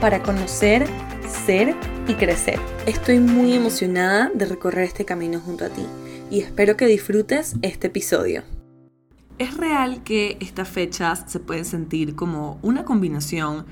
[0.00, 0.86] para conocer,
[1.46, 1.74] ser
[2.06, 2.58] y crecer.
[2.86, 5.86] Estoy muy emocionada de recorrer este camino junto a ti
[6.30, 8.42] y espero que disfrutes este episodio.
[9.38, 13.66] Es real que estas fechas se pueden sentir como una combinación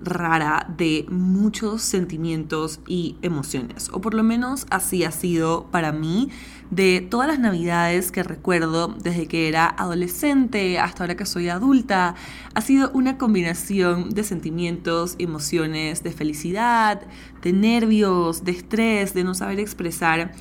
[0.00, 6.30] rara de muchos sentimientos y emociones, o por lo menos así ha sido para mí.
[6.70, 12.14] De todas las navidades que recuerdo desde que era adolescente hasta ahora que soy adulta,
[12.52, 17.00] ha sido una combinación de sentimientos, emociones, de felicidad,
[17.40, 20.32] de nervios, de estrés, de no saber expresar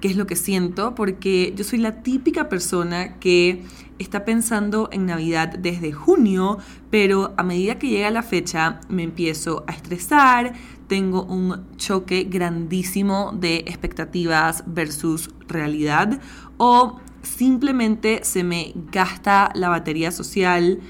[0.00, 3.62] qué es lo que siento, porque yo soy la típica persona que
[4.00, 6.58] está pensando en Navidad desde junio,
[6.90, 10.54] pero a medida que llega la fecha me empiezo a estresar,
[10.88, 16.20] tengo un choque grandísimo de expectativas versus realidad.
[16.56, 20.80] O simplemente se me gasta la batería social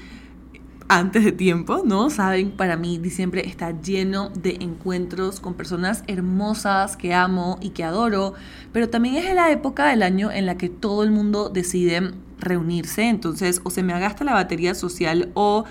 [0.91, 2.09] antes de tiempo, ¿no?
[2.09, 7.85] Saben, para mí diciembre está lleno de encuentros con personas hermosas que amo y que
[7.85, 8.33] adoro,
[8.73, 13.07] pero también es la época del año en la que todo el mundo decide reunirse,
[13.07, 15.63] entonces o se me agasta la batería social o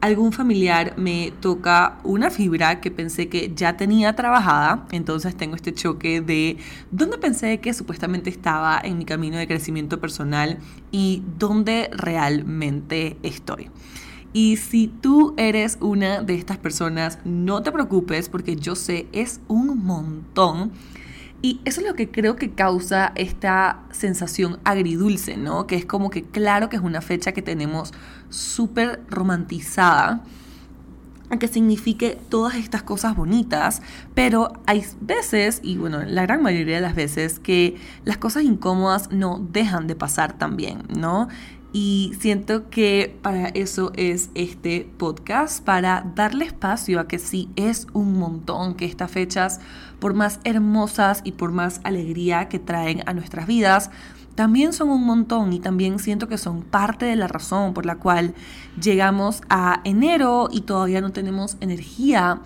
[0.00, 5.74] algún familiar me toca una fibra que pensé que ya tenía trabajada, entonces tengo este
[5.74, 6.56] choque de
[6.92, 10.58] dónde pensé que supuestamente estaba en mi camino de crecimiento personal
[10.92, 13.72] y dónde realmente estoy.
[14.32, 19.40] Y si tú eres una de estas personas, no te preocupes porque yo sé, es
[19.48, 20.72] un montón.
[21.40, 25.66] Y eso es lo que creo que causa esta sensación agridulce, ¿no?
[25.66, 27.92] Que es como que claro que es una fecha que tenemos
[28.28, 30.24] súper romantizada,
[31.38, 33.82] que signifique todas estas cosas bonitas,
[34.14, 39.12] pero hay veces, y bueno, la gran mayoría de las veces, que las cosas incómodas
[39.12, 41.28] no dejan de pasar también, ¿no?
[41.72, 47.86] Y siento que para eso es este podcast, para darle espacio a que sí es
[47.92, 49.60] un montón, que estas fechas,
[50.00, 53.90] por más hermosas y por más alegría que traen a nuestras vidas,
[54.34, 57.96] también son un montón y también siento que son parte de la razón por la
[57.96, 58.34] cual
[58.80, 62.40] llegamos a enero y todavía no tenemos energía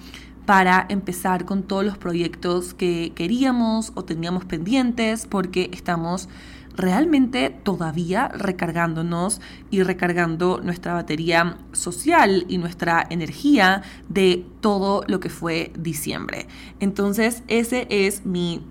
[0.47, 6.29] para empezar con todos los proyectos que queríamos o teníamos pendientes porque estamos
[6.77, 9.41] realmente todavía recargándonos
[9.71, 16.47] y recargando nuestra batería social y nuestra energía de todo lo que fue diciembre.
[16.81, 18.63] Entonces ese es mi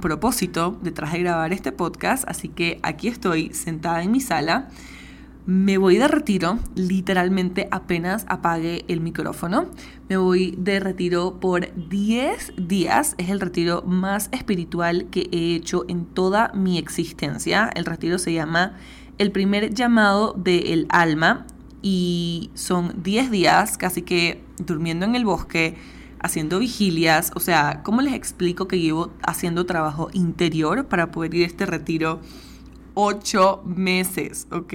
[0.00, 4.68] propósito detrás de grabar este podcast, así que aquí estoy sentada en mi sala
[5.44, 9.66] me voy de retiro, literalmente apenas apague el micrófono.
[10.08, 13.16] Me voy de retiro por 10 días.
[13.18, 17.70] Es el retiro más espiritual que he hecho en toda mi existencia.
[17.74, 18.76] El retiro se llama
[19.18, 21.44] El primer llamado del alma
[21.82, 25.74] y son 10 días casi que durmiendo en el bosque,
[26.20, 27.32] haciendo vigilias.
[27.34, 31.66] O sea, ¿cómo les explico que llevo haciendo trabajo interior para poder ir a este
[31.66, 32.20] retiro?
[32.94, 34.72] Ocho meses, ¿ok?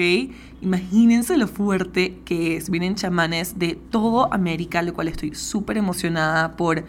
[0.62, 2.70] Imagínense lo fuerte que es.
[2.70, 6.86] Vienen chamanes de todo América, lo cual estoy súper emocionada por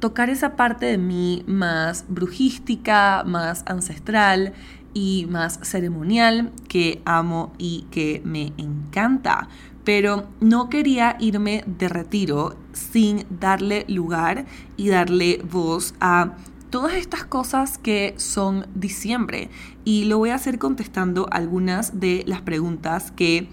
[0.00, 4.52] tocar esa parte de mí más brujística, más ancestral
[4.94, 9.48] y más ceremonial que amo y que me encanta.
[9.84, 14.46] Pero no quería irme de retiro sin darle lugar
[14.76, 16.32] y darle voz a
[16.72, 19.50] todas estas cosas que son diciembre.
[19.84, 23.46] Y lo voy a hacer contestando algunas de las preguntas que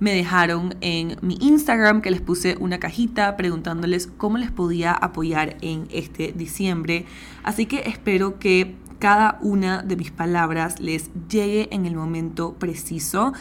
[0.00, 5.56] me dejaron en mi Instagram, que les puse una cajita preguntándoles cómo les podía apoyar
[5.62, 7.06] en este diciembre.
[7.42, 13.32] Así que espero que cada una de mis palabras les llegue en el momento preciso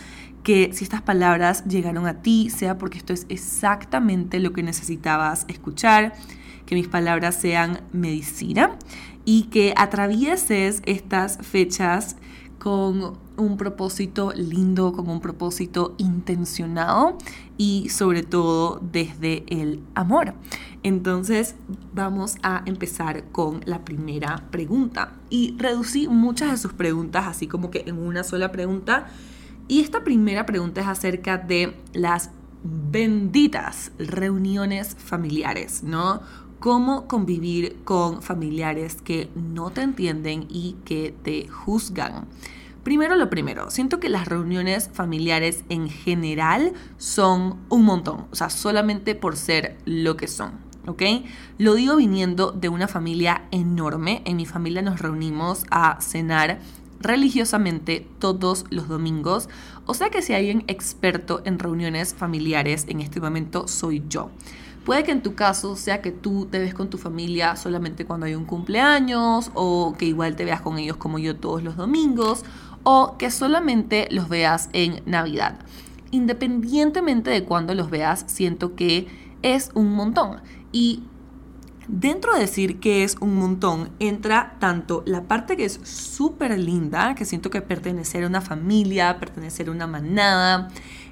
[0.42, 5.44] que si estas palabras llegaron a ti, sea porque esto es exactamente lo que necesitabas
[5.50, 6.14] escuchar,
[6.66, 8.78] que mis palabras sean medicina
[9.28, 12.16] y que atravieses estas fechas
[12.60, 17.18] con un propósito lindo, con un propósito intencionado
[17.58, 20.34] y sobre todo desde el amor.
[20.82, 21.56] Entonces
[21.94, 27.70] vamos a empezar con la primera pregunta y reducí muchas de sus preguntas así como
[27.70, 29.08] que en una sola pregunta
[29.68, 32.32] y esta primera pregunta es acerca de las
[32.64, 36.22] benditas reuniones familiares, ¿no?
[36.60, 42.28] Cómo convivir con familiares que no te entienden y que te juzgan.
[42.84, 48.50] Primero lo primero, siento que las reuniones familiares en general son un montón, o sea,
[48.50, 50.54] solamente por ser lo que son,
[50.86, 51.04] ¿ok?
[51.58, 56.62] Lo digo viniendo de una familia enorme, en mi familia nos reunimos a cenar
[57.02, 59.50] religiosamente todos los domingos,
[59.86, 64.32] o sea que si hay alguien experto en reuniones familiares en este momento soy yo.
[64.88, 68.26] Puede que en tu caso sea que tú te ves con tu familia solamente cuando
[68.26, 72.46] hay un cumpleaños o que igual te veas con ellos como yo todos los domingos
[72.84, 75.60] o que solamente los veas en Navidad.
[76.12, 79.08] Independientemente de cuándo los veas, siento que
[79.42, 80.40] es un montón.
[80.72, 81.04] Y
[81.90, 87.14] dentro de decir que es un montón, entra tanto la parte que es súper linda,
[87.14, 90.70] que siento que pertenecer a una familia, pertenecer a una manada,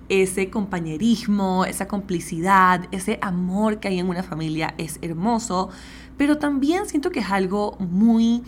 [0.09, 5.69] ese compañerismo, esa complicidad, ese amor que hay en una familia es hermoso,
[6.17, 8.43] pero también siento que es algo muy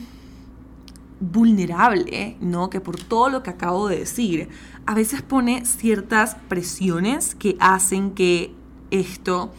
[1.19, 2.69] vulnerable, ¿no?
[2.69, 4.49] Que por todo lo que acabo de decir,
[4.85, 8.53] a veces pone ciertas presiones que hacen que
[8.91, 9.51] esto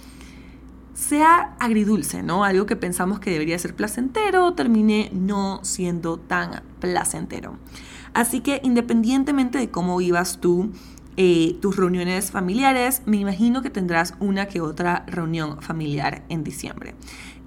[0.94, 2.44] sea agridulce, ¿no?
[2.44, 7.56] Algo que pensamos que debería ser placentero termine no siendo tan placentero.
[8.14, 10.72] Así que independientemente de cómo vivas tú
[11.20, 16.94] eh, tus reuniones familiares, me imagino que tendrás una que otra reunión familiar en diciembre.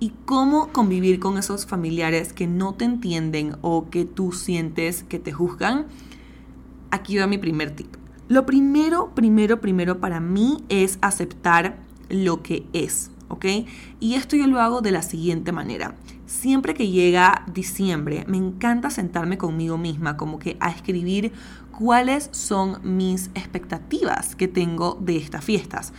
[0.01, 5.19] Y cómo convivir con esos familiares que no te entienden o que tú sientes que
[5.19, 5.85] te juzgan.
[6.89, 7.95] Aquí va mi primer tip.
[8.27, 11.77] Lo primero, primero, primero para mí es aceptar
[12.09, 13.45] lo que es, ¿ok?
[14.01, 15.95] Y esto yo lo hago de la siguiente manera.
[16.25, 21.31] Siempre que llega diciembre, me encanta sentarme conmigo misma, como que a escribir
[21.81, 25.93] cuáles son mis expectativas que tengo de estas fiestas.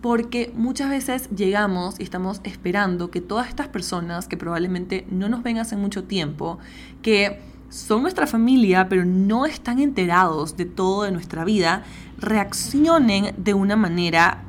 [0.00, 5.42] Porque muchas veces llegamos y estamos esperando que todas estas personas que probablemente no nos
[5.42, 6.58] ven hace mucho tiempo,
[7.02, 11.82] que son nuestra familia, pero no están enterados de todo de nuestra vida,
[12.16, 14.43] reaccionen de una manera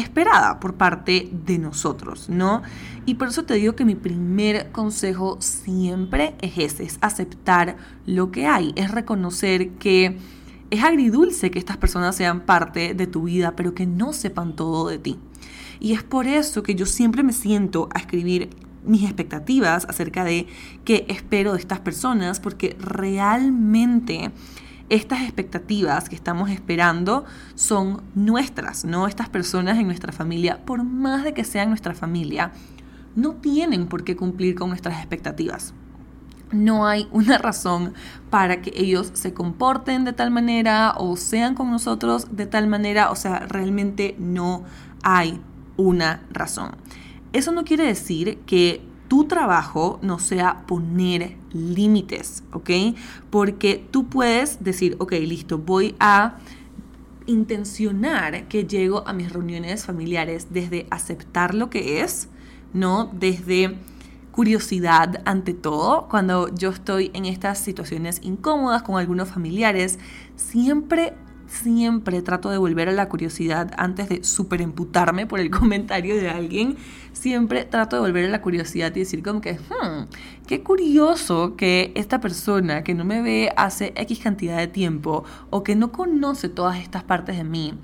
[0.00, 2.62] esperada por parte de nosotros, ¿no?
[3.06, 7.76] Y por eso te digo que mi primer consejo siempre es ese, es aceptar
[8.06, 10.18] lo que hay, es reconocer que
[10.70, 14.88] es agridulce que estas personas sean parte de tu vida, pero que no sepan todo
[14.88, 15.18] de ti.
[15.80, 18.50] Y es por eso que yo siempre me siento a escribir
[18.84, 20.46] mis expectativas acerca de
[20.84, 24.30] qué espero de estas personas, porque realmente
[24.90, 29.06] estas expectativas que estamos esperando son nuestras, ¿no?
[29.06, 32.52] Estas personas en nuestra familia, por más de que sean nuestra familia,
[33.14, 35.72] no tienen por qué cumplir con nuestras expectativas.
[36.52, 37.94] No hay una razón
[38.28, 43.12] para que ellos se comporten de tal manera o sean con nosotros de tal manera.
[43.12, 44.64] O sea, realmente no
[45.04, 45.40] hay
[45.76, 46.72] una razón.
[47.32, 52.70] Eso no quiere decir que tu trabajo no sea poner límites, ¿ok?
[53.28, 56.38] Porque tú puedes decir, ok, listo, voy a
[57.26, 62.28] intencionar que llego a mis reuniones familiares desde aceptar lo que es,
[62.72, 63.10] ¿no?
[63.12, 63.76] Desde
[64.30, 66.06] curiosidad ante todo.
[66.08, 69.98] Cuando yo estoy en estas situaciones incómodas con algunos familiares,
[70.36, 71.14] siempre
[71.50, 76.76] siempre trato de volver a la curiosidad antes de superemputarme por el comentario de alguien.
[77.12, 80.06] Siempre trato de volver a la curiosidad y decir como que, hmm,
[80.46, 85.62] qué curioso que esta persona que no me ve hace X cantidad de tiempo o
[85.62, 87.74] que no conoce todas estas partes de mí,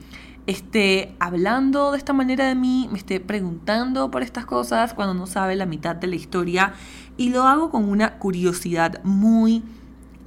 [0.47, 5.27] esté hablando de esta manera de mí, me esté preguntando por estas cosas cuando no
[5.27, 6.75] sabe la mitad de la historia
[7.17, 9.65] y lo hago con una curiosidad muy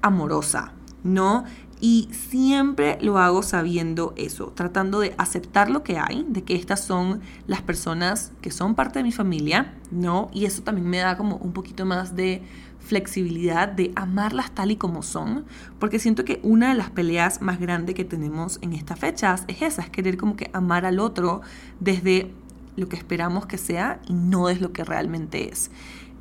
[0.01, 0.73] amorosa,
[1.03, 1.45] ¿no?
[1.81, 6.83] Y siempre lo hago sabiendo eso, tratando de aceptar lo que hay, de que estas
[6.83, 10.29] son las personas que son parte de mi familia, ¿no?
[10.33, 12.43] Y eso también me da como un poquito más de
[12.79, 15.45] flexibilidad, de amarlas tal y como son,
[15.79, 19.61] porque siento que una de las peleas más grandes que tenemos en estas fechas es
[19.61, 21.41] esa, es querer como que amar al otro
[21.79, 22.33] desde
[22.75, 25.71] lo que esperamos que sea y no es lo que realmente es.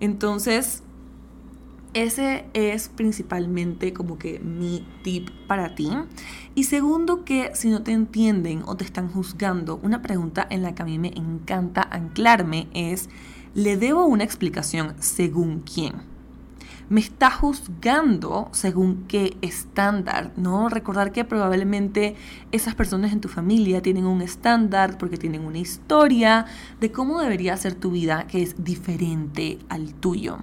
[0.00, 0.82] Entonces,
[1.94, 5.90] ese es principalmente como que mi tip para ti.
[6.54, 10.74] Y segundo, que si no te entienden o te están juzgando, una pregunta en la
[10.74, 13.08] que a mí me encanta anclarme es,
[13.54, 16.18] ¿le debo una explicación según quién?
[16.88, 20.68] me está juzgando según qué estándar, ¿no?
[20.68, 22.16] Recordar que probablemente
[22.50, 26.46] esas personas en tu familia tienen un estándar porque tienen una historia
[26.80, 30.38] de cómo debería ser tu vida que es diferente al tuyo.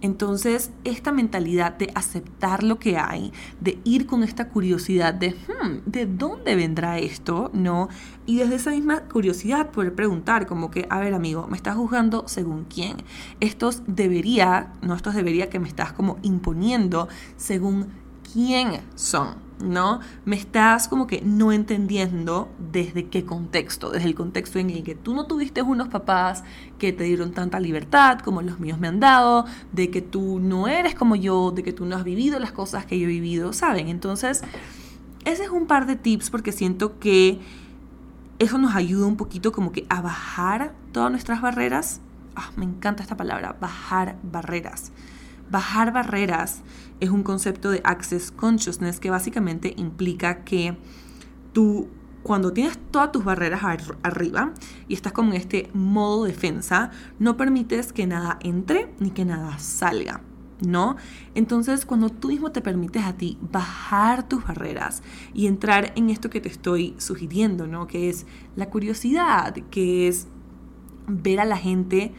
[0.00, 5.82] Entonces, esta mentalidad de aceptar lo que hay, de ir con esta curiosidad de, hmm,
[5.86, 7.50] ¿de dónde vendrá esto?
[7.52, 7.88] ¿No?
[8.26, 12.24] Y desde esa misma curiosidad poder preguntar como que, a ver amigo, ¿me estás juzgando
[12.26, 12.96] según quién?
[13.40, 17.88] Estos debería, no estos debería que me estás como imponiendo según
[18.32, 19.41] quién son.
[19.62, 20.00] ¿No?
[20.24, 24.94] Me estás como que no entendiendo desde qué contexto, desde el contexto en el que
[24.94, 26.44] tú no tuviste unos papás
[26.78, 30.68] que te dieron tanta libertad como los míos me han dado, de que tú no
[30.68, 33.52] eres como yo, de que tú no has vivido las cosas que yo he vivido,
[33.52, 33.88] ¿saben?
[33.88, 34.42] Entonces,
[35.24, 37.40] ese es un par de tips porque siento que
[38.38, 42.00] eso nos ayuda un poquito como que a bajar todas nuestras barreras.
[42.34, 44.90] Ah, me encanta esta palabra, bajar barreras.
[45.50, 46.62] Bajar barreras
[47.02, 50.76] es un concepto de access consciousness que básicamente implica que
[51.52, 51.88] tú
[52.22, 53.62] cuando tienes todas tus barreras
[54.04, 54.54] arriba
[54.86, 59.58] y estás como en este modo defensa, no permites que nada entre ni que nada
[59.58, 60.22] salga.
[60.64, 60.94] ¿No?
[61.34, 65.02] Entonces, cuando tú mismo te permites a ti bajar tus barreras
[65.34, 67.88] y entrar en esto que te estoy sugiriendo, ¿no?
[67.88, 70.28] Que es la curiosidad, que es
[71.08, 72.14] ver a la gente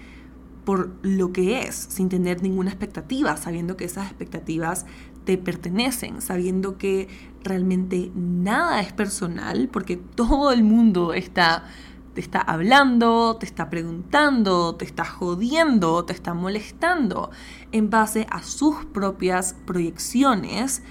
[0.66, 4.86] por lo que es, sin tener ninguna expectativa, sabiendo que esas expectativas
[5.26, 7.08] te pertenecen, sabiendo que
[7.44, 11.66] realmente nada es personal, porque todo el mundo está
[12.14, 17.32] te está hablando, te está preguntando, te está jodiendo, te está molestando
[17.72, 20.84] en base a sus propias proyecciones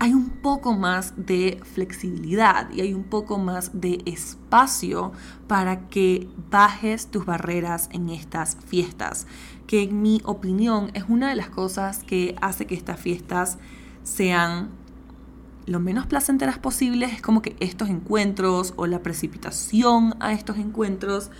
[0.00, 5.12] hay un poco más de flexibilidad y hay un poco más de espacio
[5.46, 9.26] para que bajes tus barreras en estas fiestas,
[9.66, 13.58] que en mi opinión es una de las cosas que hace que estas fiestas
[14.02, 14.70] sean
[15.66, 21.30] lo menos placenteras posibles, es como que estos encuentros o la precipitación a estos encuentros.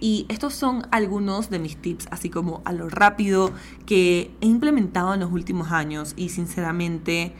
[0.00, 3.50] Y estos son algunos de mis tips, así como a lo rápido,
[3.84, 7.34] que he implementado en los últimos años y sinceramente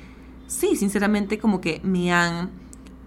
[0.49, 2.51] sí, sinceramente como que me han,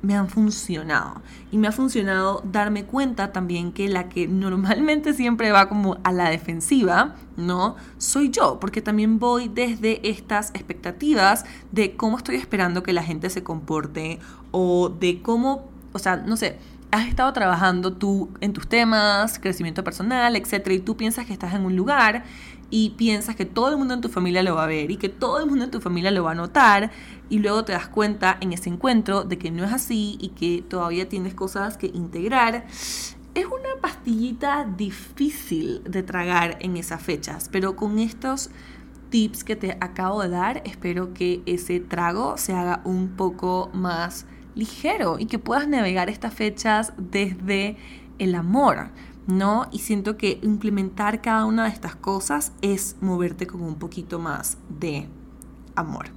[0.02, 1.22] me han funcionado.
[1.52, 6.14] Y me ha funcionado darme cuenta también que la que normalmente siempre va como a
[6.14, 7.76] la defensiva, ¿no?
[7.98, 13.30] Soy yo, porque también voy desde estas expectativas de cómo estoy esperando que la gente
[13.30, 14.20] se comporte
[14.52, 16.58] o de cómo, o sea, no sé,
[16.92, 21.54] has estado trabajando tú en tus temas, crecimiento personal, etcétera, y tú piensas que estás
[21.54, 22.26] en un lugar
[22.72, 25.10] y piensas que todo el mundo en tu familia lo va a ver y que
[25.10, 26.90] todo el mundo en tu familia lo va a notar
[27.30, 30.63] y luego te das cuenta en ese encuentro de que no es así y que
[30.63, 32.66] todavía tienes cosas que integrar.
[33.36, 38.50] Es una pastillita difícil de tragar en esas fechas, pero con estos
[39.10, 44.25] tips que te acabo de dar, espero que ese trago se haga un poco más
[44.56, 47.78] ligero y que puedas navegar estas fechas desde
[48.20, 48.92] el amor
[49.28, 49.68] ¿no?
[49.72, 54.58] Y siento que implementar cada una de estas cosas es moverte con un poquito más
[54.80, 55.08] de
[55.75, 56.08] amor.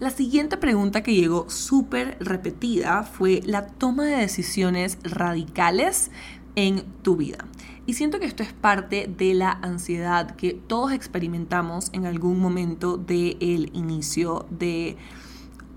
[0.00, 6.10] La siguiente pregunta que llegó súper repetida fue la toma de decisiones radicales
[6.56, 7.38] en tu vida.
[7.86, 12.96] Y siento que esto es parte de la ansiedad que todos experimentamos en algún momento
[12.96, 14.96] del inicio de,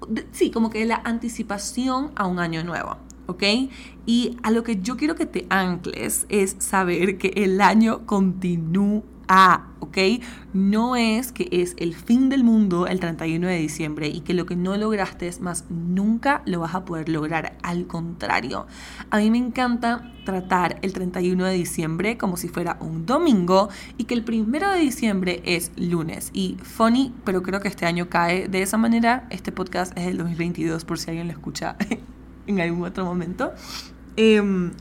[0.07, 2.97] de, sí, como que la anticipación a un año nuevo.
[3.27, 3.43] ¿Ok?
[4.05, 9.03] Y a lo que yo quiero que te ancles es saber que el año continúa,
[9.79, 9.97] ¿ok?
[10.53, 14.45] No es que es el fin del mundo el 31 de diciembre y que lo
[14.45, 17.57] que no lograste es más nunca lo vas a poder lograr.
[17.63, 18.67] Al contrario,
[19.09, 24.03] a mí me encanta tratar el 31 de diciembre como si fuera un domingo y
[24.05, 26.29] que el 1 de diciembre es lunes.
[26.33, 29.27] Y funny, pero creo que este año cae de esa manera.
[29.29, 31.75] Este podcast es el 2022 por si alguien lo escucha
[32.47, 33.53] en algún otro momento.
[34.17, 34.71] Em,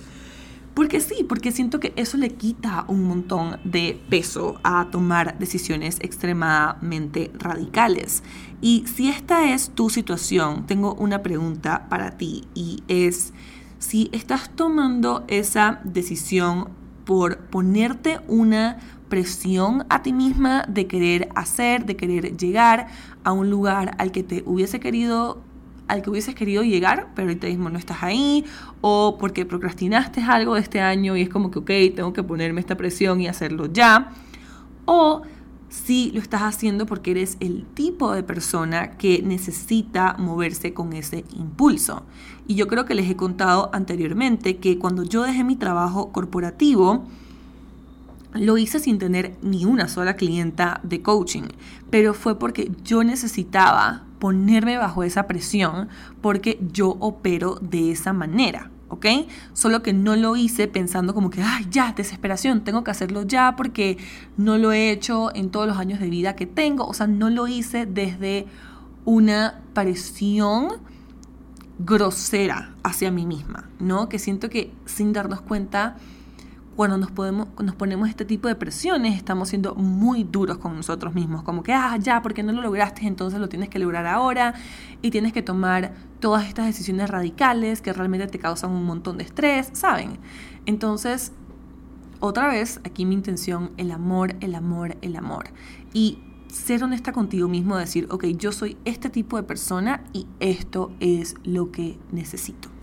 [0.74, 5.98] porque sí, porque siento que eso le quita un montón de peso a tomar decisiones
[6.00, 8.24] extremadamente radicales.
[8.60, 13.32] Y si esta es tu situación, tengo una pregunta para ti y es
[13.78, 16.70] si estás tomando esa decisión
[17.04, 18.78] por ponerte una
[19.08, 22.88] presión a ti misma de querer hacer, de querer llegar
[23.22, 25.42] a un lugar al que te hubiese querido
[25.88, 28.44] al que hubieses querido llegar, pero ahorita mismo no estás ahí,
[28.80, 32.60] o porque procrastinaste algo de este año y es como que, ok, tengo que ponerme
[32.60, 34.12] esta presión y hacerlo ya,
[34.86, 35.22] o
[35.68, 41.24] si lo estás haciendo porque eres el tipo de persona que necesita moverse con ese
[41.36, 42.04] impulso.
[42.46, 47.04] Y yo creo que les he contado anteriormente que cuando yo dejé mi trabajo corporativo,
[48.34, 51.48] lo hice sin tener ni una sola clienta de coaching,
[51.90, 55.88] pero fue porque yo necesitaba ponerme bajo esa presión
[56.20, 58.70] porque yo opero de esa manera.
[58.88, 59.06] ¿ok?
[59.52, 63.56] Solo que no lo hice pensando como que, ay, ya, desesperación, tengo que hacerlo ya
[63.56, 63.98] porque
[64.36, 66.86] no lo he hecho en todos los años de vida que tengo.
[66.86, 68.46] O sea, no lo hice desde
[69.04, 70.68] una presión
[71.78, 74.08] grosera hacia mí misma, ¿no?
[74.08, 75.96] Que siento que sin darnos cuenta
[76.76, 81.14] cuando nos, podemos, nos ponemos este tipo de presiones, estamos siendo muy duros con nosotros
[81.14, 84.54] mismos, como que, ah, ya, porque no lo lograste, entonces lo tienes que lograr ahora
[85.02, 89.24] y tienes que tomar todas estas decisiones radicales que realmente te causan un montón de
[89.24, 90.18] estrés, ¿saben?
[90.66, 91.32] Entonces,
[92.20, 95.46] otra vez, aquí mi intención, el amor, el amor, el amor.
[95.92, 100.92] Y ser honesta contigo mismo, decir, ok, yo soy este tipo de persona y esto
[101.00, 102.73] es lo que necesito.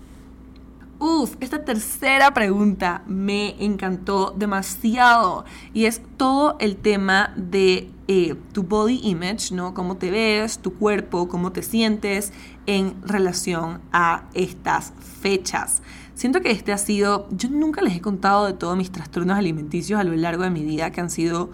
[1.04, 5.44] Uf, esta tercera pregunta me encantó demasiado
[5.74, 9.74] y es todo el tema de eh, tu body image, ¿no?
[9.74, 12.32] Cómo te ves, tu cuerpo, cómo te sientes
[12.66, 15.82] en relación a estas fechas.
[16.14, 19.98] Siento que este ha sido, yo nunca les he contado de todos mis trastornos alimenticios
[19.98, 21.50] a lo largo de mi vida que han sido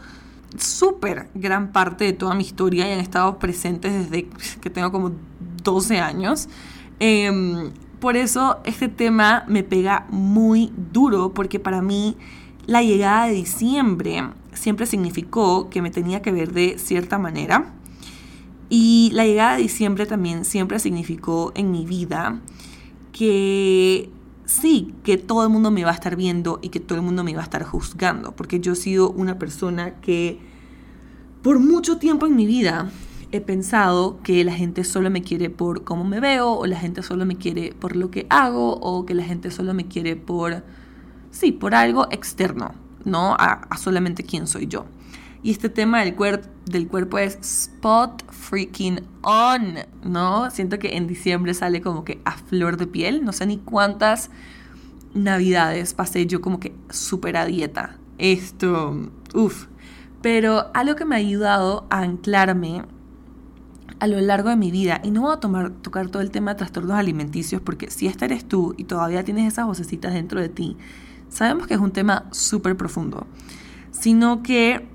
[0.59, 4.29] súper gran parte de toda mi historia y han estado presentes desde
[4.61, 5.13] que tengo como
[5.63, 6.51] 12 años.
[7.01, 12.17] Eh, por eso este tema me pega muy duro porque para mí
[12.67, 17.75] la llegada de diciembre siempre significó que me tenía que ver de cierta manera.
[18.71, 22.41] Y la llegada de diciembre también siempre significó en mi vida
[23.13, 24.11] que
[24.45, 27.25] sí, que todo el mundo me va a estar viendo y que todo el mundo
[27.25, 30.39] me va a estar juzgando, porque yo he sido una persona que
[31.43, 32.91] por mucho tiempo en mi vida
[33.31, 37.03] he pensado que la gente solo me quiere por cómo me veo, o la gente
[37.03, 40.65] solo me quiere por lo que hago, o que la gente solo me quiere por,
[41.31, 44.87] sí, por algo externo, no a, solamente quién soy yo.
[45.43, 46.17] Y este tema del,
[46.67, 50.51] del cuerpo es spot freaking on, ¿no?
[50.51, 54.31] Siento que en diciembre sale como que a flor de piel, no sé ni cuántas
[55.15, 57.97] navidades pasé yo como que súper a dieta.
[58.19, 59.67] Esto, uff.
[60.23, 62.83] Pero algo que me ha ayudado a anclarme
[64.01, 65.01] a lo largo de mi vida.
[65.03, 68.25] Y no voy a tomar, tocar todo el tema de trastornos alimenticios porque si esta
[68.25, 70.77] eres tú y todavía tienes esas vocecitas dentro de ti,
[71.29, 73.27] sabemos que es un tema súper profundo.
[73.91, 74.87] Sino que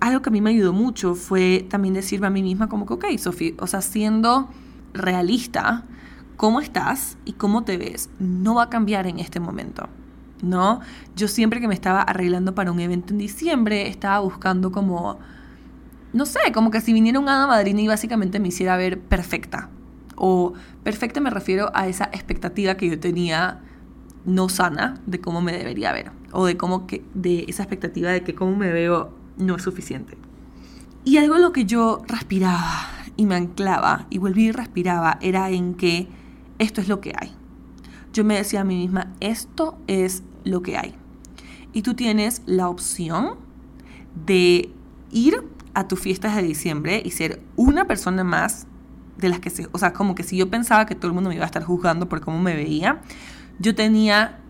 [0.00, 2.94] algo que a mí me ayudó mucho fue también decirme a mí misma como que,
[2.94, 4.48] ok, Sofía, o sea, siendo
[4.92, 5.84] realista,
[6.36, 9.88] cómo estás y cómo te ves no va a cambiar en este momento.
[10.42, 10.80] ¿No?
[11.16, 15.18] Yo siempre que me estaba arreglando para un evento en diciembre, estaba buscando como
[16.14, 19.68] no sé, como que si viniera un hada madrina y básicamente me hiciera ver perfecta.
[20.14, 23.60] O perfecta me refiero a esa expectativa que yo tenía
[24.24, 26.12] no sana de cómo me debería ver.
[26.30, 30.16] O de cómo que, de esa expectativa de que cómo me veo no es suficiente.
[31.04, 35.74] Y algo lo que yo respiraba y me anclaba y volví y respiraba era en
[35.74, 36.08] que
[36.60, 37.32] esto es lo que hay.
[38.12, 40.94] Yo me decía a mí misma, esto es lo que hay.
[41.72, 43.34] Y tú tienes la opción
[44.24, 44.70] de
[45.10, 45.42] ir
[45.74, 48.66] a tus fiestas de diciembre y ser una persona más
[49.16, 49.68] de las que se...
[49.72, 51.64] O sea, como que si yo pensaba que todo el mundo me iba a estar
[51.64, 53.00] juzgando por cómo me veía,
[53.58, 54.40] yo tenía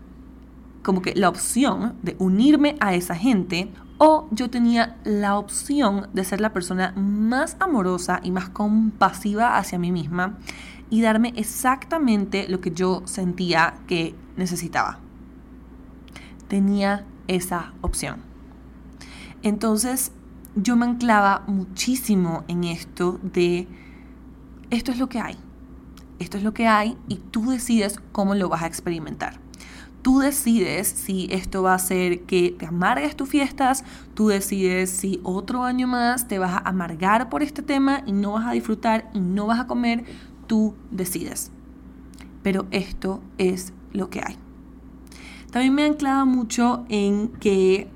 [0.83, 6.23] como que la opción de unirme a esa gente o yo tenía la opción de
[6.23, 10.37] ser la persona más amorosa y más compasiva hacia mí misma
[10.89, 14.99] y darme exactamente lo que yo sentía que necesitaba.
[16.47, 18.17] Tenía esa opción.
[19.41, 20.11] Entonces,
[20.55, 23.67] yo me anclaba muchísimo en esto de,
[24.69, 25.35] esto es lo que hay,
[26.19, 29.39] esto es lo que hay y tú decides cómo lo vas a experimentar.
[30.01, 35.19] Tú decides si esto va a hacer que te amargues tus fiestas, tú decides si
[35.23, 39.09] otro año más te vas a amargar por este tema y no vas a disfrutar
[39.13, 40.05] y no vas a comer,
[40.45, 41.51] tú decides.
[42.43, 44.37] Pero esto es lo que hay.
[45.51, 47.89] También me anclaba mucho en que,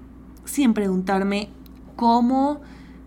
[0.46, 1.50] sin preguntarme
[2.00, 2.62] cómo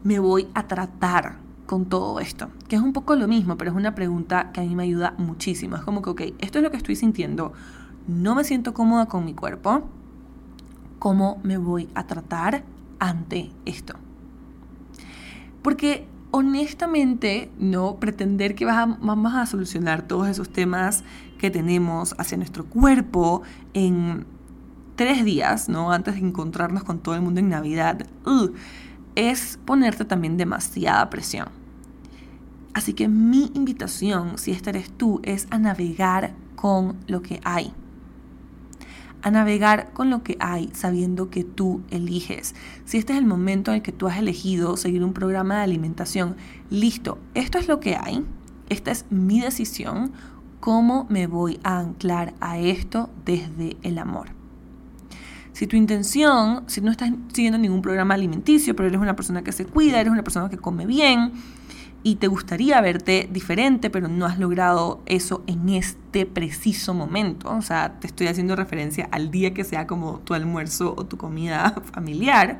[0.05, 2.51] me voy a tratar con todo esto?
[2.69, 5.15] Que es un poco lo mismo, pero es una pregunta que a mí me ayuda
[5.17, 5.77] muchísimo.
[5.77, 7.55] Es como que, ok, esto es lo que estoy sintiendo,
[8.07, 9.89] no me siento cómoda con mi cuerpo,
[10.99, 12.65] ¿cómo me voy a tratar
[12.99, 13.95] ante esto?
[15.63, 21.03] Porque honestamente, no pretender que vamos a solucionar todos esos temas
[21.39, 23.41] que tenemos hacia nuestro cuerpo
[23.73, 24.27] en
[25.03, 25.91] tres días, ¿no?
[25.91, 28.07] Antes de encontrarnos con todo el mundo en Navidad,
[29.17, 31.49] es ponerte también demasiada presión.
[32.73, 37.73] Así que mi invitación, si esta eres tú, es a navegar con lo que hay.
[39.23, 42.55] a navegar con lo que hay, sabiendo que tú eliges.
[42.85, 45.63] Si este es el momento en el que tú has elegido seguir un programa de
[45.63, 46.37] alimentación,
[46.71, 48.25] listo, esto es lo que hay,
[48.69, 50.13] esta es mi decisión,
[50.61, 54.42] ¿cómo me voy a anclar a esto desde el amor?
[55.53, 59.53] Si tu intención, si no estás siguiendo ningún programa alimenticio, pero eres una persona que
[59.53, 61.33] se cuida, eres una persona que come bien,
[62.05, 67.55] y te gustaría verte diferente, pero no has logrado eso en este preciso momento.
[67.55, 71.17] O sea, te estoy haciendo referencia al día que sea como tu almuerzo o tu
[71.17, 72.59] comida familiar.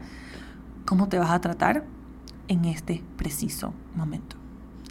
[0.85, 1.85] ¿Cómo te vas a tratar
[2.49, 4.37] en este preciso momento?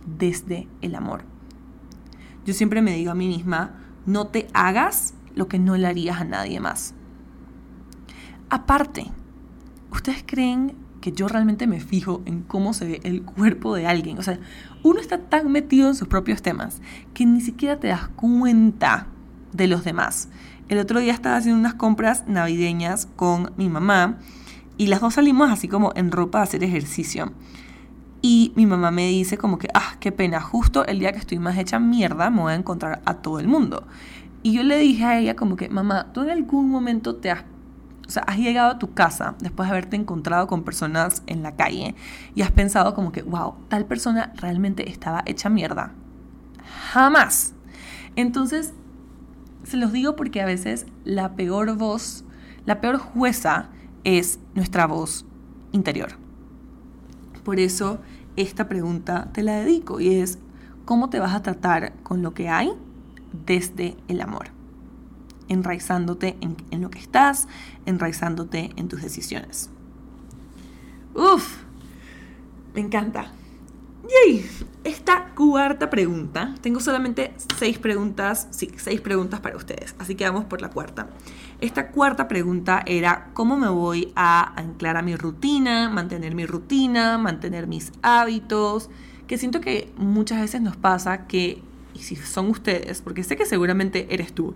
[0.05, 1.23] Desde el amor.
[2.45, 6.19] Yo siempre me digo a mí misma, no te hagas lo que no le harías
[6.19, 6.93] a nadie más.
[8.51, 9.07] Aparte,
[9.91, 14.19] ¿ustedes creen que yo realmente me fijo en cómo se ve el cuerpo de alguien.
[14.19, 14.39] O sea,
[14.83, 16.79] uno está tan metido en sus propios temas
[17.13, 19.07] que ni siquiera te das cuenta
[19.51, 20.29] de los demás.
[20.69, 24.19] El otro día estaba haciendo unas compras navideñas con mi mamá
[24.77, 27.33] y las dos salimos así como en ropa a hacer ejercicio.
[28.21, 31.39] Y mi mamá me dice como que, ah, qué pena, justo el día que estoy
[31.39, 33.87] más hecha mierda me voy a encontrar a todo el mundo.
[34.43, 37.43] Y yo le dije a ella como que, mamá, ¿tú en algún momento te has
[38.07, 41.55] o sea, has llegado a tu casa después de haberte encontrado con personas en la
[41.55, 41.95] calle
[42.35, 45.93] y has pensado como que, wow, tal persona realmente estaba hecha mierda.
[46.91, 47.53] Jamás.
[48.15, 48.73] Entonces,
[49.63, 52.25] se los digo porque a veces la peor voz,
[52.65, 53.69] la peor jueza
[54.03, 55.25] es nuestra voz
[55.71, 56.09] interior.
[57.43, 58.01] Por eso
[58.35, 60.39] esta pregunta te la dedico y es,
[60.85, 62.71] ¿cómo te vas a tratar con lo que hay
[63.45, 64.51] desde el amor?
[65.51, 67.47] enraizándote en, lo que estás,
[67.85, 69.69] enraizándote en tus decisiones.
[71.13, 71.57] Uf,
[72.73, 73.31] me encanta.
[74.03, 74.49] Yay,
[74.83, 80.45] esta cuarta pregunta, tengo solamente seis preguntas, sí, seis preguntas para ustedes, así que vamos
[80.45, 81.09] por la cuarta.
[81.59, 87.19] Esta cuarta pregunta era cómo me voy a anclar a mi rutina, mantener mi rutina,
[87.19, 88.89] mantener mis hábitos,
[89.27, 91.61] que siento que muchas veces nos pasa que,
[91.93, 94.55] y si son ustedes, porque sé que seguramente eres tú,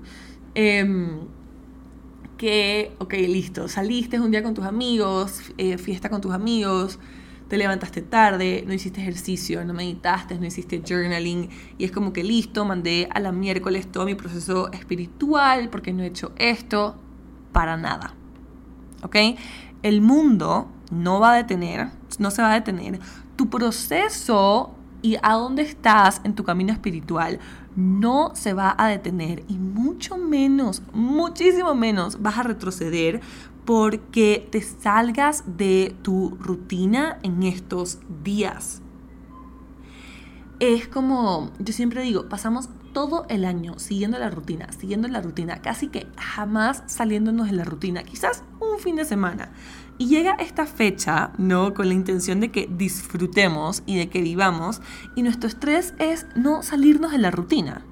[0.55, 1.19] Em,
[2.38, 7.00] que, ok, listo, saliste un día con tus amigos, eh, fiesta con tus amigos,
[7.48, 12.24] te levantaste tarde, no hiciste ejercicio, no meditaste, no hiciste journaling y es como que
[12.24, 16.95] listo, mandé a la miércoles todo mi proceso espiritual porque no he hecho esto
[17.52, 18.15] para nada.
[19.04, 19.15] ¿Ok?
[19.84, 23.00] El mundo no va a detener, no se va a detener.
[23.36, 27.39] Tu proceso y a dónde estás en tu camino espiritual
[27.75, 33.21] no se va a detener y mucho menos, muchísimo menos vas a retroceder
[33.65, 38.81] porque te salgas de tu rutina en estos días.
[40.59, 45.61] Es como, yo siempre digo, pasamos todo el año siguiendo la rutina, siguiendo la rutina,
[45.61, 49.51] casi que jamás saliéndonos de la rutina, quizás un fin de semana.
[49.97, 51.73] Y llega esta fecha, ¿no?
[51.73, 54.81] Con la intención de que disfrutemos y de que vivamos,
[55.15, 57.86] y nuestro estrés es no salirnos de la rutina.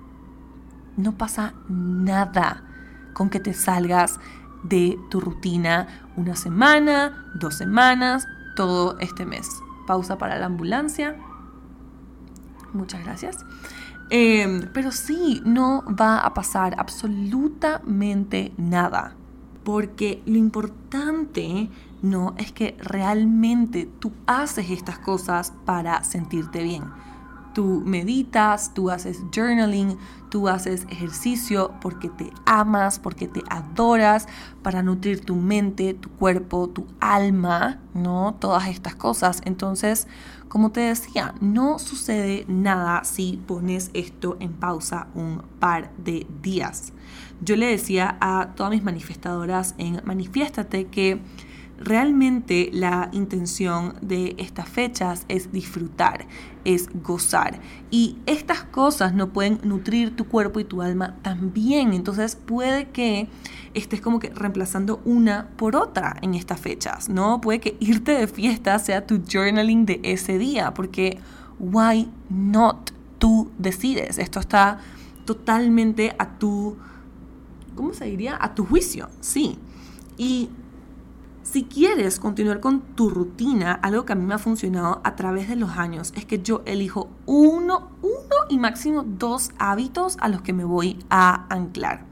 [0.97, 2.63] No pasa nada
[3.13, 4.19] con que te salgas
[4.63, 9.47] de tu rutina una semana, dos semanas, todo este mes.
[9.87, 11.15] Pausa para la ambulancia.
[12.73, 13.45] Muchas gracias.
[14.09, 19.15] Em, pero sí, no va a pasar absolutamente nada.
[19.63, 21.69] Porque lo importante
[22.03, 26.83] no, es que realmente tú haces estas cosas para sentirte bien.
[27.53, 29.97] Tú meditas, tú haces journaling,
[30.29, 34.27] tú haces ejercicio porque te amas, porque te adoras,
[34.63, 38.35] para nutrir tu mente, tu cuerpo, tu alma, ¿no?
[38.37, 39.41] Todas estas cosas.
[39.45, 40.07] Entonces,
[40.49, 46.91] como te decía, no sucede nada si pones esto en pausa un par de días.
[47.39, 51.21] Yo le decía a todas mis manifestadoras en Manifiéstate que
[51.83, 56.25] Realmente la intención de estas fechas es disfrutar,
[56.63, 57.59] es gozar.
[57.91, 61.91] Y estas cosas no pueden nutrir tu cuerpo y tu alma también.
[61.91, 63.27] Entonces puede que
[63.73, 67.41] estés como que reemplazando una por otra en estas fechas, ¿no?
[67.41, 71.19] Puede que irte de fiesta sea tu journaling de ese día, porque
[71.59, 72.91] why not?
[73.19, 74.19] Tú decides.
[74.19, 74.79] Esto está
[75.25, 76.77] totalmente a tu,
[77.75, 78.37] ¿cómo se diría?
[78.39, 79.57] A tu juicio, sí.
[80.17, 80.49] Y
[81.43, 85.49] si quieres continuar con tu rutina, algo que a mí me ha funcionado a través
[85.49, 90.41] de los años es que yo elijo uno, uno y máximo dos hábitos a los
[90.41, 92.05] que me voy a anclar.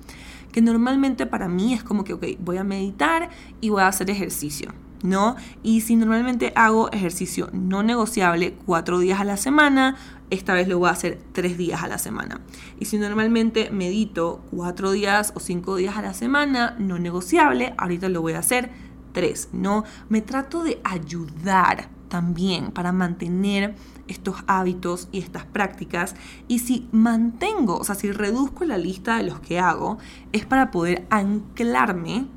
[0.51, 3.29] Que normalmente para mí es como que, ok, voy a meditar
[3.61, 4.73] y voy a hacer ejercicio.
[5.01, 5.35] ¿no?
[5.63, 9.95] Y si normalmente hago ejercicio no negociable cuatro días a la semana,
[10.29, 12.41] esta vez lo voy a hacer tres días a la semana.
[12.79, 18.09] Y si normalmente medito cuatro días o cinco días a la semana, no negociable, ahorita
[18.09, 19.83] lo voy a hacer tres, ¿no?
[20.09, 23.75] Me trato de ayudar también para mantener
[24.07, 26.15] estos hábitos y estas prácticas.
[26.47, 29.97] Y si mantengo, o sea, si reduzco la lista de los que hago,
[30.31, 32.27] es para poder anclarme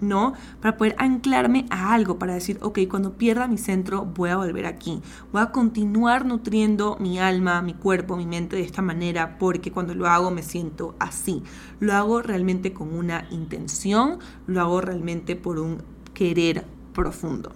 [0.00, 0.34] ¿no?
[0.60, 4.66] Para poder anclarme a algo, para decir, ok, cuando pierda mi centro voy a volver
[4.66, 5.00] aquí.
[5.32, 9.94] Voy a continuar nutriendo mi alma, mi cuerpo, mi mente de esta manera, porque cuando
[9.94, 11.42] lo hago me siento así.
[11.78, 15.82] Lo hago realmente con una intención, lo hago realmente por un
[16.14, 17.52] querer profundo.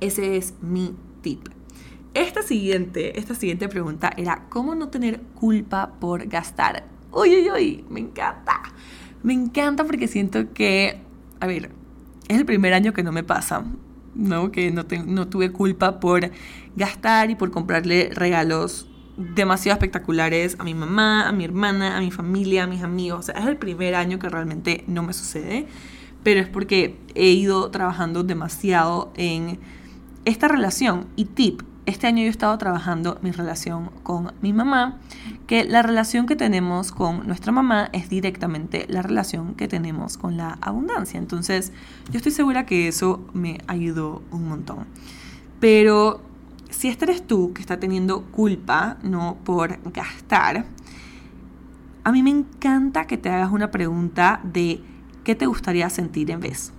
[0.00, 1.48] Ese es mi tip.
[2.14, 6.84] Esta siguiente, esta siguiente pregunta era, ¿cómo no tener culpa por gastar?
[7.12, 8.62] Uy, uy, uy, me encanta.
[9.22, 11.00] Me encanta porque siento que
[11.40, 11.70] a ver,
[12.28, 13.64] es el primer año que no me pasa,
[14.14, 14.52] ¿no?
[14.52, 16.30] Que no, no tuve culpa por
[16.76, 22.10] gastar y por comprarle regalos demasiado espectaculares a mi mamá, a mi hermana, a mi
[22.10, 23.20] familia, a mis amigos.
[23.20, 25.66] O sea, es el primer año que realmente no me sucede,
[26.22, 29.58] pero es porque he ido trabajando demasiado en
[30.24, 31.06] esta relación.
[31.16, 34.98] Y tip, este año yo he estado trabajando mi relación con mi mamá,
[35.46, 40.36] que la relación que tenemos con nuestra mamá es directamente la relación que tenemos con
[40.36, 41.18] la abundancia.
[41.18, 41.72] Entonces,
[42.10, 44.86] yo estoy segura que eso me ayudó un montón.
[45.58, 46.22] Pero
[46.70, 50.66] si este eres tú que está teniendo culpa, no por gastar,
[52.04, 54.80] a mí me encanta que te hagas una pregunta de
[55.24, 56.72] qué te gustaría sentir en vez.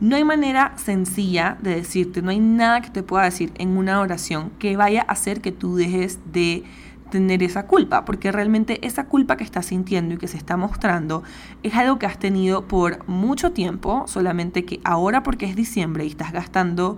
[0.00, 4.00] No hay manera sencilla de decirte, no hay nada que te pueda decir en una
[4.00, 6.64] oración que vaya a hacer que tú dejes de
[7.10, 11.22] tener esa culpa, porque realmente esa culpa que estás sintiendo y que se está mostrando
[11.62, 16.08] es algo que has tenido por mucho tiempo, solamente que ahora porque es diciembre y
[16.08, 16.96] estás gastando,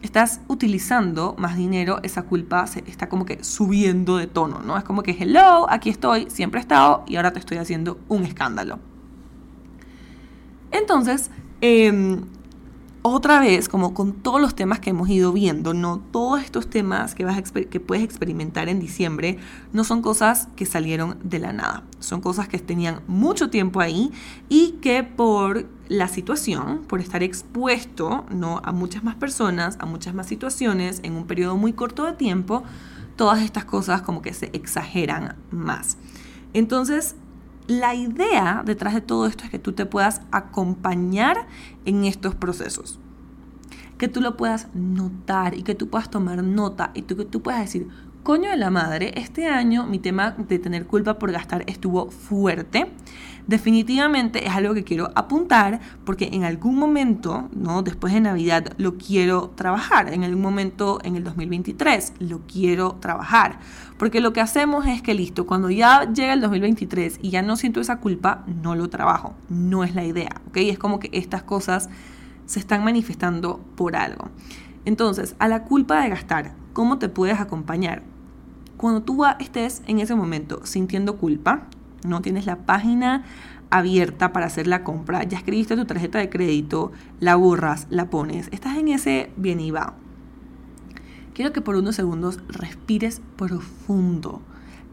[0.00, 4.78] estás utilizando más dinero, esa culpa se está como que subiendo de tono, ¿no?
[4.78, 8.24] Es como que, hello, aquí estoy, siempre he estado y ahora te estoy haciendo un
[8.24, 8.78] escándalo.
[10.70, 12.22] Entonces, Em,
[13.02, 17.14] otra vez, como con todos los temas que hemos ido viendo, no todos estos temas
[17.14, 19.38] que, vas que puedes experimentar en diciembre
[19.72, 24.10] no son cosas que salieron de la nada, son cosas que tenían mucho tiempo ahí
[24.50, 28.60] y que por la situación, por estar expuesto ¿no?
[28.64, 32.64] a muchas más personas, a muchas más situaciones en un periodo muy corto de tiempo,
[33.16, 35.96] todas estas cosas como que se exageran más.
[36.52, 37.16] Entonces,
[37.66, 41.46] la idea detrás de todo esto es que tú te puedas acompañar
[41.84, 42.98] en estos procesos.
[43.98, 47.60] Que tú lo puedas notar y que tú puedas tomar nota y que tú puedas
[47.60, 47.88] decir,
[48.22, 52.90] coño de la madre, este año mi tema de tener culpa por gastar estuvo fuerte.
[53.46, 57.82] Definitivamente es algo que quiero apuntar porque en algún momento, ¿no?
[57.82, 63.58] Después de Navidad lo quiero trabajar, en algún momento en el 2023 lo quiero trabajar.
[64.00, 67.56] Porque lo que hacemos es que listo, cuando ya llega el 2023 y ya no
[67.56, 69.34] siento esa culpa, no lo trabajo.
[69.50, 70.56] No es la idea, ¿ok?
[70.56, 71.90] Es como que estas cosas
[72.46, 74.30] se están manifestando por algo.
[74.86, 78.02] Entonces, a la culpa de gastar, ¿cómo te puedes acompañar?
[78.78, 81.66] Cuando tú estés en ese momento sintiendo culpa,
[82.02, 83.24] no tienes la página
[83.68, 88.48] abierta para hacer la compra, ya escribiste tu tarjeta de crédito, la borras, la pones,
[88.50, 89.92] estás en ese bien y va.
[91.34, 94.42] Quiero que por unos segundos respires profundo,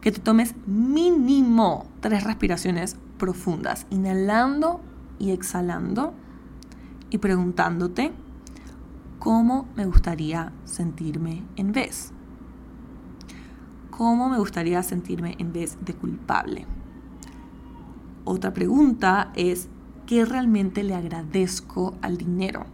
[0.00, 4.80] que te tomes mínimo tres respiraciones profundas, inhalando
[5.18, 6.14] y exhalando
[7.10, 8.12] y preguntándote
[9.18, 12.12] cómo me gustaría sentirme en vez
[13.98, 16.66] cómo me gustaría sentirme en vez de culpable.
[18.24, 19.68] Otra pregunta es,
[20.06, 22.64] ¿qué realmente le agradezco al dinero?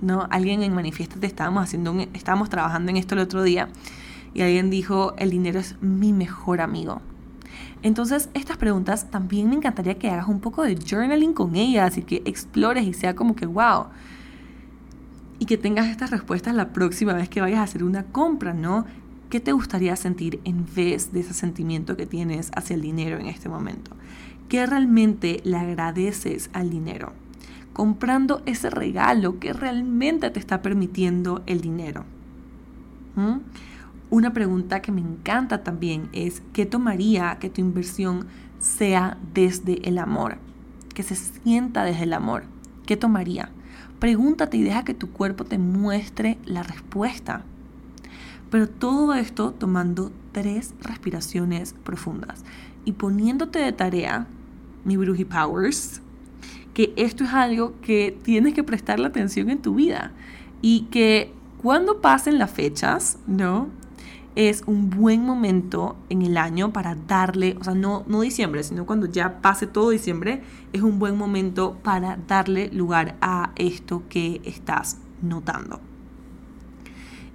[0.00, 0.26] ¿No?
[0.30, 3.68] Alguien en Manifiestate estábamos haciendo estábamos trabajando en esto el otro día
[4.32, 7.02] y alguien dijo, el dinero es mi mejor amigo.
[7.82, 12.02] Entonces, estas preguntas también me encantaría que hagas un poco de journaling con ellas y
[12.02, 13.86] que explores y sea como que, wow.
[15.38, 18.84] Y que tengas estas respuestas la próxima vez que vayas a hacer una compra, ¿no?
[19.30, 23.26] ¿Qué te gustaría sentir en vez de ese sentimiento que tienes hacia el dinero en
[23.26, 23.92] este momento?
[24.48, 27.12] ¿Qué realmente le agradeces al dinero?
[27.80, 32.04] Comprando ese regalo que realmente te está permitiendo el dinero.
[33.16, 33.38] ¿Mm?
[34.10, 38.26] Una pregunta que me encanta también es, ¿qué tomaría que tu inversión
[38.58, 40.36] sea desde el amor?
[40.92, 42.42] Que se sienta desde el amor.
[42.84, 43.48] ¿Qué tomaría?
[43.98, 47.44] Pregúntate y deja que tu cuerpo te muestre la respuesta.
[48.50, 52.44] Pero todo esto tomando tres respiraciones profundas
[52.84, 54.26] y poniéndote de tarea,
[54.84, 56.02] mi Bruji Powers,
[56.74, 60.12] que esto es algo que tienes que prestarle atención en tu vida
[60.62, 63.68] y que cuando pasen las fechas, ¿no?
[64.36, 68.86] Es un buen momento en el año para darle, o sea, no, no diciembre, sino
[68.86, 74.40] cuando ya pase todo diciembre, es un buen momento para darle lugar a esto que
[74.44, 75.80] estás notando.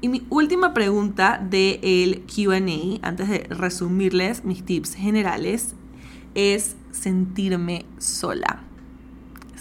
[0.01, 5.75] Y mi última pregunta del el QA, antes de resumirles mis tips generales,
[6.35, 8.63] es sentirme sola.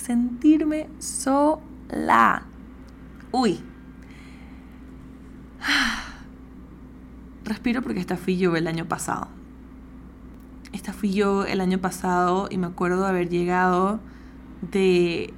[0.05, 2.43] Sentirme sola.
[3.33, 3.59] Uy.
[7.47, 9.29] Respiro porque esta fui yo el año pasado.
[10.75, 13.99] Esta fui yo el año pasado y me acuerdo de haber llegado
[14.61, 15.33] de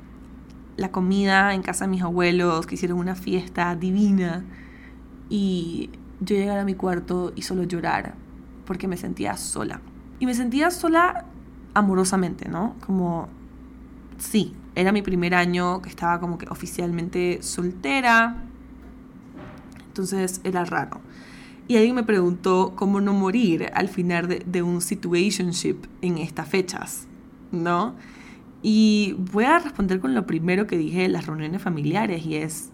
[0.76, 4.44] la comida en casa de mis abuelos, que hicieron una fiesta divina,
[5.28, 8.14] y yo llegar a mi cuarto y solo llorar,
[8.64, 9.80] porque me sentía sola.
[10.18, 11.24] Y me sentía sola
[11.72, 12.74] amorosamente, ¿no?
[12.84, 13.28] Como,
[14.18, 18.44] sí, era mi primer año que estaba como que oficialmente soltera,
[19.88, 21.00] entonces era raro.
[21.68, 26.48] Y alguien me preguntó cómo no morir al final de, de un situationship en estas
[26.48, 27.08] fechas,
[27.50, 27.94] ¿no?
[28.62, 32.70] Y voy a responder con lo primero que dije en las reuniones familiares y es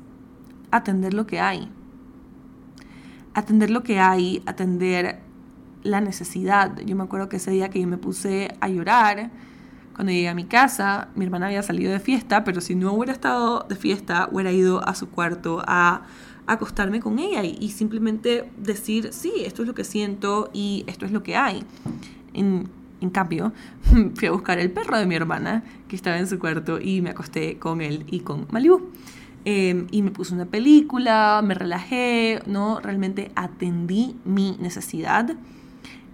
[0.71, 1.71] atender lo que hay.
[3.35, 5.21] Atender lo que hay, atender
[5.83, 6.79] la necesidad.
[6.81, 9.31] Yo me acuerdo que ese día que yo me puse a llorar,
[9.95, 13.13] cuando llegué a mi casa, mi hermana había salido de fiesta, pero si no hubiera
[13.13, 16.03] estado de fiesta, hubiera ido a su cuarto a
[16.47, 21.13] acostarme con ella y, simplemente decir, sí, esto es lo que siento y esto es
[21.13, 21.65] lo que hay.
[22.35, 22.69] En,
[23.01, 23.53] en cambio,
[24.15, 27.11] fui a buscar el perro de mi hermana, que estaba en su cuarto, y me
[27.11, 28.91] acosté con él y con Malibu.
[29.45, 32.79] Em, y me puse una película, me relajé, ¿no?
[32.81, 35.35] Realmente atendí mi necesidad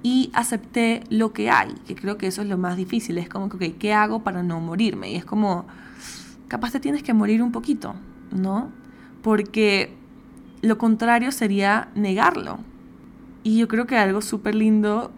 [0.03, 3.19] y acepté lo que hay, que creo que eso es lo más difícil.
[3.19, 5.11] Es como que, ¿qué hago para no morirme?
[5.11, 5.67] Y es como,
[6.47, 7.95] capaz te tienes que morir un poquito,
[8.31, 8.71] ¿no?
[9.23, 9.95] Porque
[10.63, 12.59] lo contrario sería negarlo.
[13.43, 15.11] Y yo creo que algo súper lindo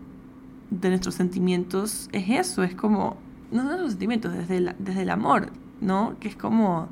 [0.71, 3.17] de nuestros sentimientos es eso, es como,
[3.51, 6.17] no de los sentimientos, desde, desde el amor, ¿no?
[6.21, 6.89] Que es como,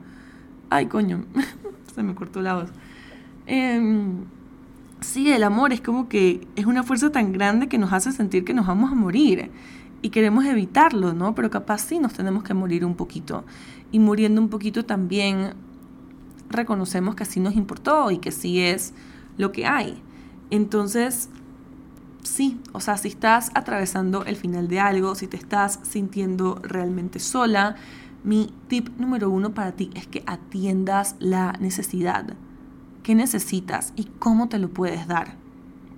[0.70, 1.24] ay coño,
[1.94, 2.70] se me cortó la voz.
[3.46, 4.24] Em,
[5.00, 8.44] sí, el amor es como que es una fuerza tan grande que nos hace sentir
[8.44, 9.50] que nos vamos a morir
[10.02, 11.34] y queremos evitarlo, ¿no?
[11.34, 13.44] Pero capaz sí nos tenemos que morir un poquito.
[13.90, 15.54] Y muriendo un poquito también
[16.50, 18.94] reconocemos que así nos importó y que sí es
[19.36, 20.02] lo que hay.
[20.50, 21.28] Entonces,
[22.22, 27.18] sí, o sea, si estás atravesando el final de algo, si te estás sintiendo realmente
[27.18, 27.76] sola,
[28.24, 32.34] mi tip número uno para ti es que atiendas la necesidad.
[33.08, 35.28] ¿Qué necesitas y cómo te lo puedes dar?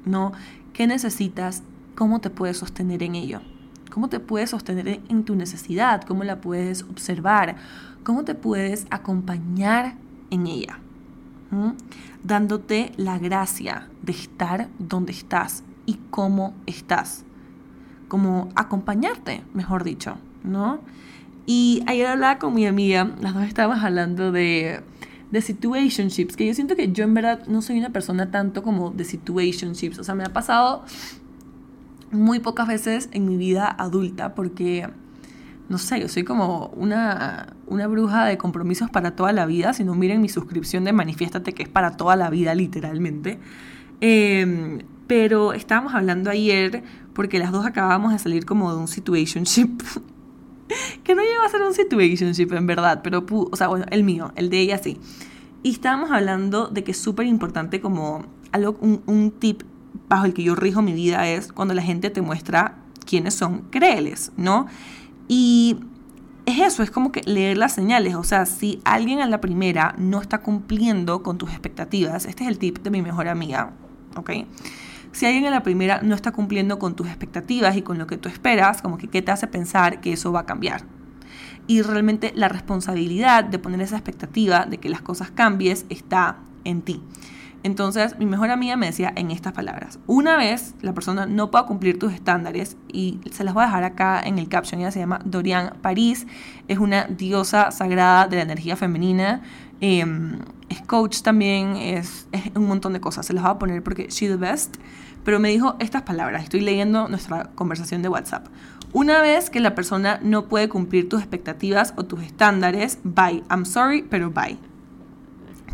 [0.05, 0.31] ¿No?
[0.73, 1.65] ¿Qué necesitas?
[1.97, 3.41] ¿Cómo te puedes sostener en ello?
[3.91, 6.05] ¿Cómo te puedes sostener en tu necesidad?
[6.05, 7.57] ¿Cómo la puedes observar?
[8.05, 9.97] ¿Cómo te puedes acompañar
[10.31, 10.79] en ella?
[11.51, 11.71] ¿Mm?
[12.23, 17.25] Dándote la gracia de estar donde estás y cómo estás.
[18.07, 20.79] Como acompañarte, mejor dicho, ¿no?
[21.45, 24.85] Y ayer hablaba con mi amiga, las dos estábamos hablando de,
[25.31, 28.91] de situationships, que yo siento que yo en verdad no soy una persona tanto como
[28.91, 30.85] de situationships, o sea, me ha pasado
[32.11, 34.89] muy pocas veces en mi vida adulta porque,
[35.69, 39.85] no sé, yo soy como una, una bruja de compromisos para toda la vida, si
[39.85, 43.39] no miren mi suscripción de Manifiéstate que es para toda la vida literalmente.
[44.01, 46.83] Em, pero estábamos hablando ayer
[47.15, 49.83] porque las dos acabamos de salir como de un situationship.
[51.05, 54.33] que no llegó a ser un situationship en verdad, pero, o sea, bueno, el mío,
[54.37, 54.99] el de ella sí.
[55.63, 59.63] Y estábamos hablando de que es súper importante como algo, un, un tip
[60.09, 63.63] bajo el que yo rijo mi vida es cuando la gente te muestra quiénes son,
[63.71, 64.67] créeles, ¿no?
[65.29, 65.79] Y
[66.47, 68.15] es eso, es como que leer las señales.
[68.15, 72.51] O sea, si alguien a la primera no está cumpliendo con tus expectativas, este es
[72.51, 73.73] el tip de mi mejor amiga,
[74.17, 74.31] ¿ok?
[75.13, 78.17] Si alguien a la primera no está cumpliendo con tus expectativas y con lo que
[78.17, 80.83] tú esperas, como que qué te hace pensar que eso va a cambiar.
[81.67, 86.83] Y realmente la responsabilidad de poner esa expectativa de que las cosas cambies está en
[86.83, 87.03] ti.
[87.63, 91.67] Entonces, mi mejor amiga me decía en estas palabras, una vez la persona no pueda
[91.67, 95.01] cumplir tus estándares, y se las voy a dejar acá en el caption, ella se
[95.01, 96.27] llama Dorian París,
[96.69, 99.43] es una diosa sagrada de la energía femenina,
[99.83, 100.39] em,
[100.71, 104.31] es coach también, es, un montón de cosas, se las voy a poner porque she's
[104.31, 104.77] the best,
[105.25, 108.47] pero me dijo estas palabras, estoy leyendo nuestra conversación de WhatsApp.
[108.93, 113.67] Una vez que la persona no puede cumplir tus expectativas o tus estándares, bye, I'm
[113.67, 114.59] sorry, pero bye.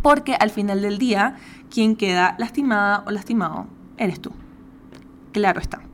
[0.03, 1.37] Porque al final del día,
[1.71, 3.67] quien queda lastimada o lastimado
[3.99, 4.33] eres tú.
[5.33, 5.86] Claro está.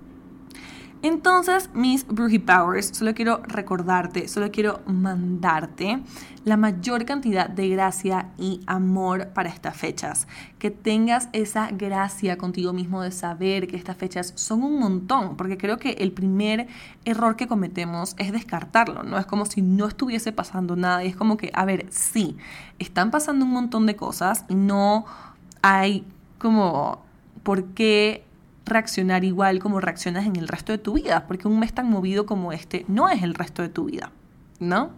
[1.05, 6.01] Entonces, mis Bruji Powers, solo quiero recordarte, solo quiero mandarte
[6.45, 10.29] la mayor cantidad de gracia y amor para estas fechas.
[10.61, 15.59] Que tengas esa gracia contigo mismo de saber que estas fechas son un montón, porque
[15.59, 16.69] creo que el primer
[17.05, 19.19] error que cometemos es descartarlo, ¿no?
[19.19, 22.37] Es como si no estuviese pasando nada y es como que, a ver, sí,
[22.79, 25.05] están pasando un montón de cosas y no
[25.63, 26.07] hay
[26.39, 27.03] como
[27.43, 28.25] por qué
[28.65, 32.27] reaccionar igual como reaccionas en el resto de tu vida, porque un mes tan movido
[32.27, 34.11] como este no es el resto de tu vida,
[34.61, 34.91] ¿no?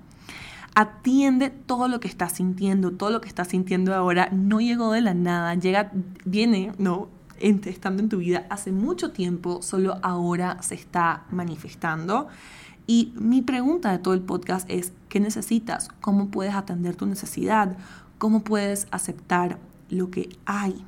[0.75, 5.01] Atiende todo lo que estás sintiendo, todo lo que estás sintiendo ahora no llegó de
[5.01, 5.93] la nada, llega,
[6.25, 7.09] viene, no,
[7.39, 12.29] estando en tu vida hace mucho tiempo, solo ahora se está manifestando.
[12.87, 15.89] Y mi pregunta de todo el podcast es, ¿qué necesitas?
[16.01, 17.77] ¿Cómo puedes atender tu necesidad?
[18.19, 19.59] ¿Cómo puedes aceptar
[19.89, 20.85] lo que hay?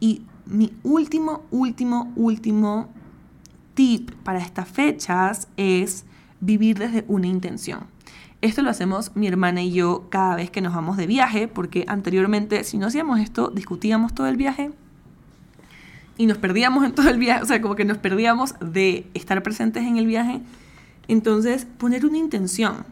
[0.00, 2.88] Y mi último, último, último
[3.74, 6.04] tip para estas fechas es
[6.40, 7.84] vivir desde una intención.
[8.42, 11.84] Esto lo hacemos mi hermana y yo cada vez que nos vamos de viaje, porque
[11.88, 14.72] anteriormente si no hacíamos esto, discutíamos todo el viaje
[16.16, 19.42] y nos perdíamos en todo el viaje, o sea, como que nos perdíamos de estar
[19.42, 20.40] presentes en el viaje.
[21.08, 22.84] Entonces, poner una intención,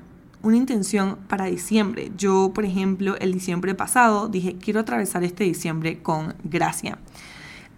[0.42, 2.10] una intención para diciembre.
[2.16, 6.98] Yo, por ejemplo, el diciembre pasado dije, quiero atravesar este diciembre con gracia.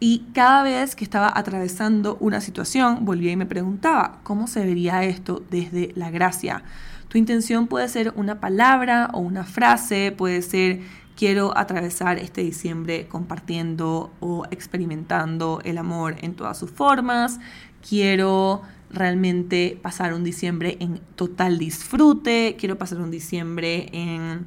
[0.02, 5.04] Y cada vez que estaba atravesando una situación, volvía y me preguntaba, ¿cómo se vería
[5.04, 6.64] esto desde la gracia?
[7.08, 10.80] Tu intención puede ser una palabra o una frase, puede ser
[11.16, 17.38] quiero atravesar este diciembre compartiendo o experimentando el amor en todas sus formas,
[17.86, 24.46] quiero realmente pasar un diciembre en total disfrute, quiero pasar un diciembre en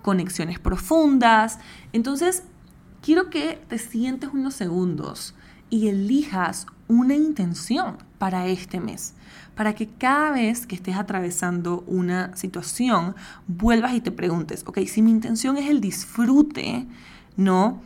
[0.00, 1.58] conexiones profundas.
[1.92, 2.44] Entonces,
[3.04, 5.34] quiero que te sientes unos segundos
[5.68, 9.12] y elijas una intención para este mes,
[9.54, 13.14] para que cada vez que estés atravesando una situación,
[13.46, 16.86] vuelvas y te preguntes, ok, si mi intención es el disfrute,
[17.36, 17.82] ¿no?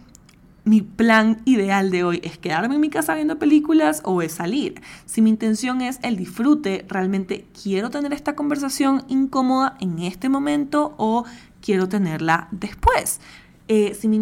[0.62, 4.80] Mi plan ideal de hoy es quedarme en mi casa viendo películas o es salir.
[5.04, 10.94] Si mi intención es el disfrute, realmente quiero tener esta conversación incómoda en este momento
[10.96, 11.24] o
[11.60, 13.20] quiero tenerla después.
[13.66, 14.16] Eh, si mi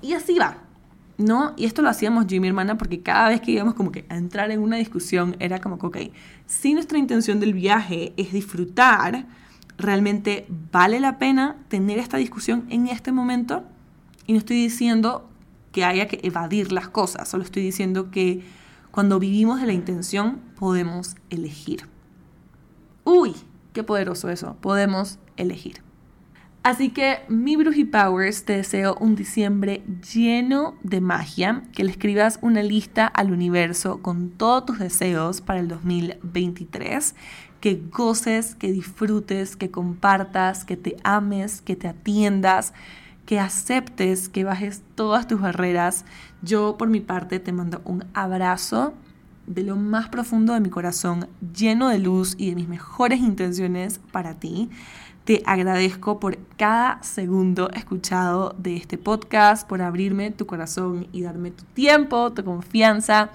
[0.00, 0.58] y, así va,
[1.18, 1.52] ¿no?
[1.56, 4.06] Y esto lo hacíamos yo y mi hermana porque cada vez que íbamos como que
[4.08, 5.96] a entrar en una discusión era como que, ok,
[6.46, 9.26] si nuestra intención del viaje es disfrutar,
[9.76, 13.64] realmente vale la pena tener esta discusión en este momento.
[14.26, 15.28] Y no estoy diciendo
[15.72, 18.44] que haya que evadir las cosas, solo estoy diciendo que
[18.90, 21.88] cuando vivimos de la intención podemos elegir.
[23.02, 23.34] Uy,
[23.72, 25.82] qué poderoso eso, podemos elegir.
[26.64, 29.82] Así que mi Bruji Powers te deseo un diciembre
[30.14, 35.60] lleno de magia, que le escribas una lista al universo con todos tus deseos para
[35.60, 37.14] el 2023,
[37.60, 42.72] que goces, que disfrutes, que compartas, que te ames, que te atiendas,
[43.26, 46.06] que aceptes, que bajes todas tus barreras.
[46.40, 48.94] Yo por mi parte te mando un abrazo
[49.46, 54.00] de lo más profundo de mi corazón, lleno de luz y de mis mejores intenciones
[54.12, 54.70] para ti.
[55.24, 61.50] Te agradezco por cada segundo escuchado de este podcast, por abrirme tu corazón y darme
[61.50, 63.30] tu tiempo, tu confianza.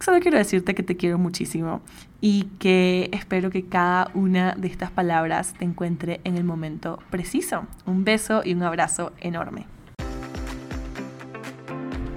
[0.00, 1.82] Solo quiero decirte que te quiero muchísimo
[2.22, 7.66] y que espero que cada una de estas palabras te encuentre en el momento preciso.
[7.84, 9.66] Un beso y un abrazo enorme.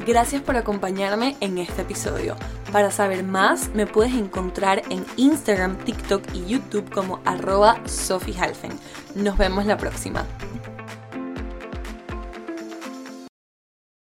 [0.08, 2.38] Gracias por acompañarme en este episodio.
[2.72, 8.36] Para saber más, me puedes encontrar en Instagram, TikTok y YouTube como arroba Sophie
[9.16, 10.26] Nos vemos la próxima.